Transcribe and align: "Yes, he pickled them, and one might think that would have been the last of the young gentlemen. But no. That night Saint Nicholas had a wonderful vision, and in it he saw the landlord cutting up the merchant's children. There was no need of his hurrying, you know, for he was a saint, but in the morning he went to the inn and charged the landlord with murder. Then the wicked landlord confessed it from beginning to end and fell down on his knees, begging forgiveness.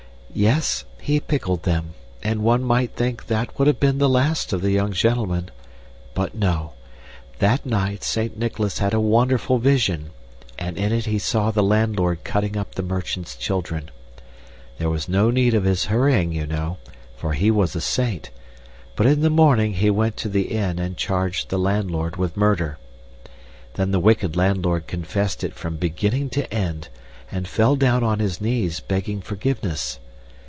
"Yes, 0.33 0.85
he 1.01 1.19
pickled 1.19 1.63
them, 1.63 1.93
and 2.23 2.41
one 2.41 2.63
might 2.63 2.91
think 2.91 3.27
that 3.27 3.59
would 3.59 3.67
have 3.67 3.81
been 3.81 3.97
the 3.97 4.07
last 4.07 4.53
of 4.53 4.61
the 4.61 4.71
young 4.71 4.93
gentlemen. 4.93 5.51
But 6.13 6.33
no. 6.35 6.71
That 7.39 7.65
night 7.65 8.01
Saint 8.01 8.37
Nicholas 8.39 8.77
had 8.77 8.93
a 8.93 8.99
wonderful 9.01 9.57
vision, 9.57 10.11
and 10.57 10.77
in 10.77 10.93
it 10.93 11.03
he 11.05 11.19
saw 11.19 11.51
the 11.51 11.61
landlord 11.61 12.23
cutting 12.23 12.55
up 12.55 12.75
the 12.75 12.81
merchant's 12.81 13.35
children. 13.35 13.91
There 14.77 14.89
was 14.89 15.09
no 15.09 15.31
need 15.31 15.53
of 15.53 15.65
his 15.65 15.87
hurrying, 15.91 16.31
you 16.31 16.47
know, 16.47 16.77
for 17.17 17.33
he 17.33 17.51
was 17.51 17.75
a 17.75 17.81
saint, 17.81 18.29
but 18.95 19.05
in 19.05 19.19
the 19.19 19.29
morning 19.29 19.73
he 19.73 19.89
went 19.89 20.15
to 20.17 20.29
the 20.29 20.43
inn 20.43 20.79
and 20.79 20.95
charged 20.95 21.49
the 21.49 21.59
landlord 21.59 22.15
with 22.15 22.37
murder. 22.37 22.77
Then 23.73 23.91
the 23.91 23.99
wicked 23.99 24.37
landlord 24.37 24.87
confessed 24.87 25.43
it 25.43 25.53
from 25.55 25.75
beginning 25.75 26.29
to 26.29 26.51
end 26.53 26.87
and 27.29 27.49
fell 27.49 27.75
down 27.75 28.01
on 28.01 28.19
his 28.19 28.39
knees, 28.39 28.79
begging 28.79 29.19
forgiveness. 29.19 29.99